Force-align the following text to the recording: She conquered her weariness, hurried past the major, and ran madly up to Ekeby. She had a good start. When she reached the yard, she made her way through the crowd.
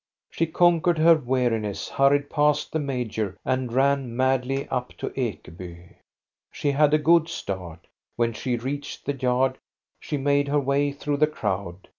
She 0.31 0.47
conquered 0.47 0.97
her 0.97 1.13
weariness, 1.13 1.87
hurried 1.89 2.27
past 2.31 2.71
the 2.71 2.79
major, 2.79 3.37
and 3.45 3.71
ran 3.71 4.15
madly 4.17 4.67
up 4.69 4.93
to 4.97 5.11
Ekeby. 5.11 5.93
She 6.51 6.71
had 6.71 6.91
a 6.95 6.97
good 6.97 7.29
start. 7.29 7.85
When 8.15 8.33
she 8.33 8.57
reached 8.57 9.05
the 9.05 9.13
yard, 9.13 9.59
she 9.99 10.17
made 10.17 10.47
her 10.47 10.59
way 10.59 10.91
through 10.91 11.17
the 11.17 11.27
crowd. 11.27 11.87